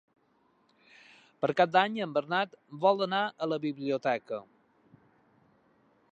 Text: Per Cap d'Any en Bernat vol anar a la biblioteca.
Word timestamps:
Per 1.43 1.49
Cap 1.59 1.73
d'Any 1.75 1.99
en 2.05 2.15
Bernat 2.15 2.57
vol 2.85 3.05
anar 3.09 3.21
a 3.25 3.49
la 3.53 3.59
biblioteca. 3.69 4.41